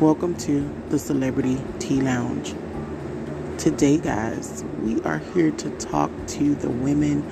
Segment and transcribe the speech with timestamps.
[0.00, 2.54] Welcome to the Celebrity Tea Lounge.
[3.56, 7.22] Today, guys, we are here to talk to the women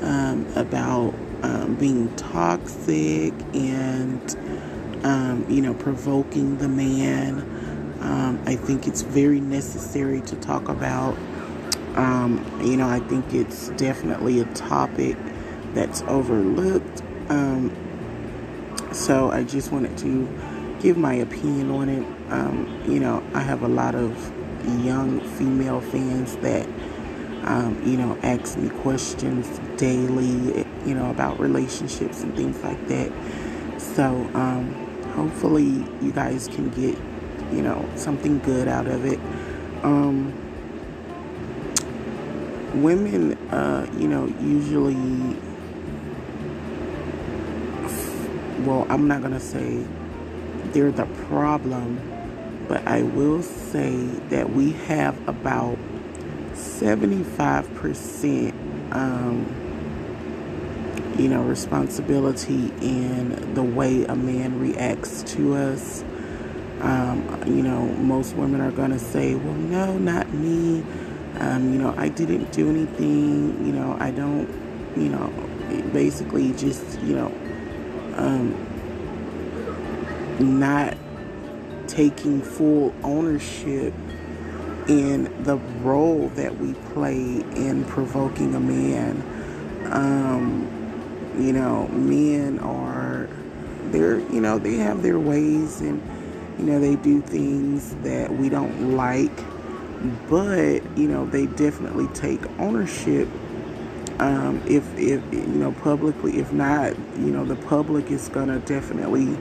[0.00, 4.36] um, about um, being toxic and,
[5.04, 7.40] um, you know, provoking the man.
[8.00, 11.18] Um, I think it's very necessary to talk about.
[11.96, 15.16] Um, you know, I think it's definitely a topic
[15.72, 17.02] that's overlooked.
[17.28, 17.76] Um,
[18.92, 20.28] so I just wanted to
[20.84, 22.06] give my opinion on it.
[22.30, 24.12] Um, you know, I have a lot of
[24.84, 26.68] young female fans that,
[27.44, 29.48] um, you know, ask me questions
[29.78, 33.10] daily, you know, about relationships and things like that.
[33.80, 34.04] So,
[34.34, 34.74] um,
[35.14, 36.98] hopefully, you guys can get,
[37.50, 39.18] you know, something good out of it.
[39.84, 40.34] Um,
[42.82, 44.96] women, uh, you know, usually,
[48.66, 49.82] well, I'm not going to say
[50.72, 52.00] they're the problem,
[52.68, 53.96] but I will say
[54.30, 55.78] that we have about
[56.52, 58.52] 75%,
[58.92, 59.46] um,
[61.18, 66.02] you know, responsibility in the way a man reacts to us.
[66.80, 70.84] Um, you know, most women are going to say, well, no, not me.
[71.38, 73.66] Um, you know, I didn't do anything.
[73.66, 74.48] You know, I don't,
[74.96, 75.32] you know,
[75.92, 77.32] basically just, you know,
[78.16, 78.54] um,
[80.40, 80.96] not
[81.86, 83.94] taking full ownership
[84.88, 87.16] in the role that we play
[87.56, 89.22] in provoking a man.
[89.92, 90.70] Um,
[91.38, 93.28] you know, men are,
[93.90, 96.02] they're, you know, they have their ways and,
[96.58, 99.36] you know, they do things that we don't like,
[100.28, 103.28] but, you know, they definitely take ownership.
[104.20, 109.36] Um, if, if, you know, publicly, if not, you know, the public is to definitely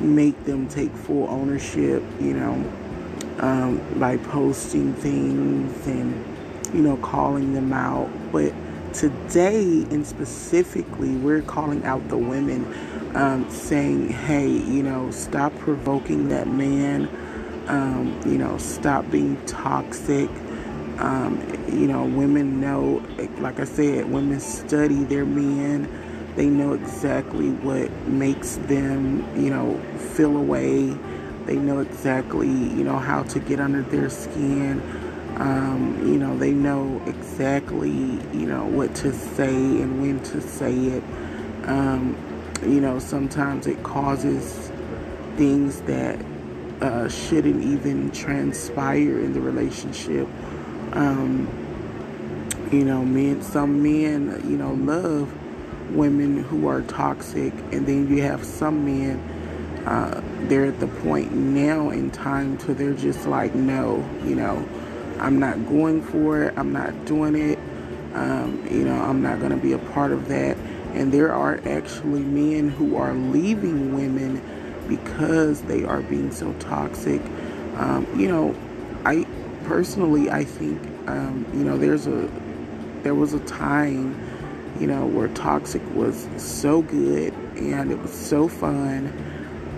[0.00, 2.72] make them take full ownership, you know,
[3.38, 6.24] um, by posting things and,
[6.74, 8.08] you know, calling them out.
[8.32, 8.52] But
[8.92, 12.66] today, and specifically, we're calling out the women,
[13.14, 17.08] um, saying, hey, you know, stop provoking that man,
[17.68, 20.28] um, you know, stop being toxic.
[20.98, 23.02] Um, you know, women know,
[23.38, 25.88] like I said, women study their men
[26.36, 29.80] they know exactly what makes them, you know,
[30.14, 30.96] feel away.
[31.46, 34.80] They know exactly, you know, how to get under their skin.
[35.36, 40.74] Um, you know, they know exactly, you know, what to say and when to say
[40.74, 41.02] it.
[41.64, 42.16] Um,
[42.62, 44.70] you know, sometimes it causes
[45.36, 46.18] things that
[46.80, 50.28] uh, shouldn't even transpire in the relationship.
[50.92, 51.48] Um,
[52.70, 55.32] you know, men, some men, you know, love
[55.92, 59.18] women who are toxic, and then you have some men.
[59.86, 64.66] Uh, they're at the point now in time to they're just like, no, you know,
[65.18, 66.54] I'm not going for it.
[66.56, 67.58] I'm not doing it.
[68.14, 70.56] Um, you know, I'm not going to be a part of that.
[70.94, 74.42] And there are actually men who are leaving women
[74.88, 77.22] because they are being so toxic.
[77.76, 78.54] Um, you know,
[79.04, 79.26] I
[79.64, 82.28] personally, I think, um, you know, there's a,
[83.02, 84.29] there was a time
[84.80, 89.12] you know, where Toxic was so good and it was so fun,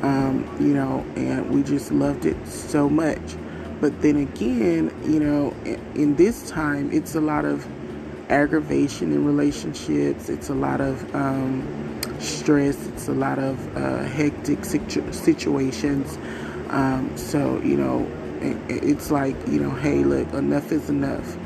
[0.02, 3.36] um, you know, and we just loved it so much.
[3.80, 5.52] But then again, you know,
[5.96, 7.66] in this time, it's a lot of
[8.28, 14.64] aggravation in relationships, it's a lot of um, stress, it's a lot of uh, hectic
[14.64, 16.16] situ- situations.
[16.70, 18.08] Um, so, you know,
[18.68, 21.36] it's like, you know, hey, look, enough is enough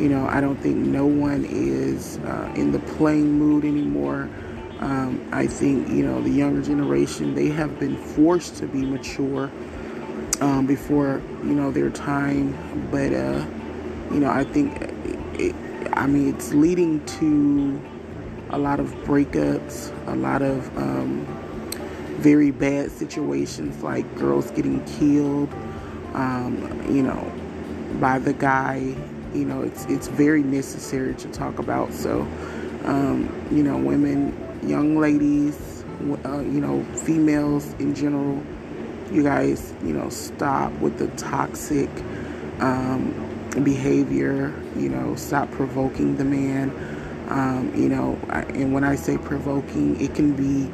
[0.00, 4.30] you know, I don't think no one is uh, in the playing mood anymore.
[4.78, 9.50] Um, I think, you know, the younger generation, they have been forced to be mature
[10.40, 12.56] um, before, you know, their time.
[12.90, 13.44] But, uh,
[14.10, 14.74] you know, I think,
[15.38, 15.54] it,
[15.92, 17.78] I mean, it's leading to
[18.48, 21.26] a lot of breakups, a lot of um,
[22.20, 25.52] very bad situations like girls getting killed,
[26.14, 27.30] um, you know,
[28.00, 28.96] by the guy
[29.34, 31.92] you know it's it's very necessary to talk about.
[31.92, 32.22] So,
[32.84, 35.84] um, you know, women, young ladies,
[36.24, 38.42] uh, you know, females in general,
[39.10, 41.90] you guys, you know, stop with the toxic
[42.60, 43.14] um,
[43.62, 44.54] behavior.
[44.76, 46.70] You know, stop provoking the man.
[47.28, 50.68] Um, you know, I, and when I say provoking, it can be,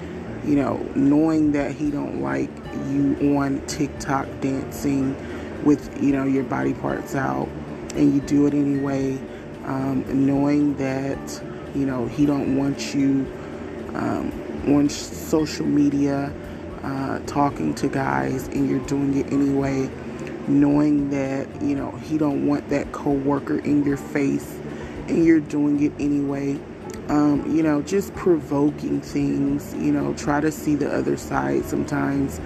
[0.49, 2.51] you know, knowing that he don't like
[2.89, 5.15] you on TikTok dancing
[5.65, 7.49] with, you know, your body parts out
[7.97, 9.19] and you do it anyway,
[9.65, 11.43] um, knowing that
[11.75, 13.27] you know he don't want you
[13.95, 14.33] um,
[14.69, 16.33] on social media
[16.83, 19.91] uh, talking to guys, and you're doing it anyway,
[20.47, 24.59] knowing that you know he don't want that coworker in your face,
[25.09, 26.59] and you're doing it anyway.
[27.09, 29.75] Um, you know, just provoking things.
[29.75, 32.41] You know, try to see the other side sometimes.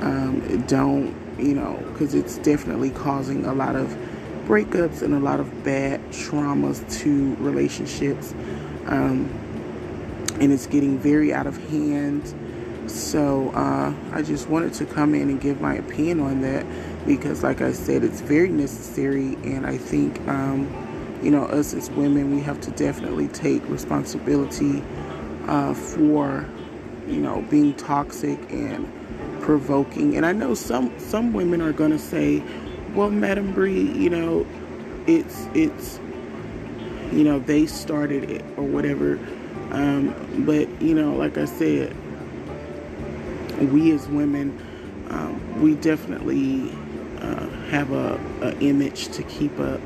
[0.00, 3.96] Um, don't you know because it's definitely causing a lot of
[4.46, 8.32] breakups and a lot of bad traumas to relationships.
[8.86, 9.28] Um,
[10.40, 12.34] and it's getting very out of hand.
[12.86, 16.66] So uh, I just wanted to come in and give my opinion on that
[17.06, 19.34] because, like I said, it's very necessary.
[19.44, 20.68] And I think, um,
[21.22, 24.82] you know, us as women, we have to definitely take responsibility
[25.46, 26.46] uh, for,
[27.06, 28.90] you know, being toxic and
[29.40, 30.16] provoking.
[30.16, 32.42] And I know some some women are going to say,
[32.94, 34.46] well, Madam Bree, you know,
[35.06, 35.98] it's it's
[37.12, 39.18] you know they started it or whatever.
[39.70, 41.94] Um, but you know, like I said,
[43.72, 44.56] we as women,
[45.10, 46.70] um, we definitely
[47.20, 49.80] uh, have a, a, image to keep up.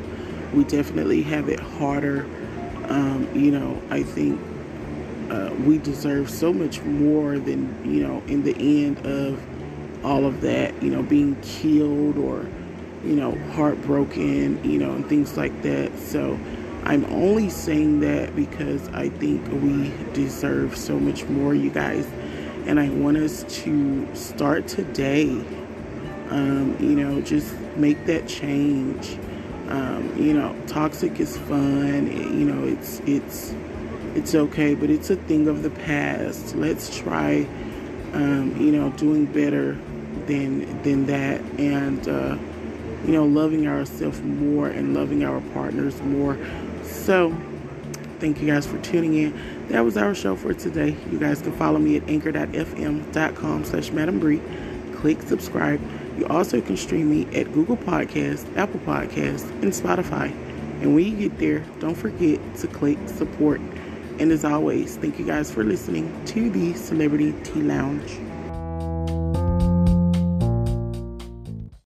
[0.53, 2.27] We definitely have it harder.
[2.89, 4.41] Um, you know, I think
[5.31, 8.23] uh, we deserve so much more than you know.
[8.27, 9.43] In the end of
[10.05, 12.47] all of that, you know, being killed or
[13.05, 15.97] you know, heartbroken, you know, and things like that.
[15.99, 16.39] So
[16.85, 22.07] I'm only saying that because I think we deserve so much more, you guys.
[22.67, 25.29] And I want us to start today.
[26.31, 29.19] Um, you know, just make that change.
[29.69, 32.07] Um, you know, toxic is fun.
[32.07, 33.55] you know, it's it's
[34.15, 36.55] it's okay, but it's a thing of the past.
[36.57, 37.47] Let's try,
[38.13, 39.79] um, you know, doing better
[40.27, 42.37] than than that, and uh,
[43.09, 46.37] you know, loving ourselves more and loving our partners more.
[46.83, 47.35] So,
[48.21, 49.69] thank you guys for tuning in.
[49.69, 50.95] That was our show for today.
[51.11, 54.43] You guys can follow me at anchor.fm.com slash Madam Bree.
[54.97, 55.81] Click subscribe.
[56.19, 60.31] You also can stream me at Google Podcasts, Apple Podcasts, and Spotify.
[60.83, 63.63] And when you get there, don't forget to click support.
[64.19, 68.28] And as always, thank you guys for listening to the Celebrity Tea Lounge.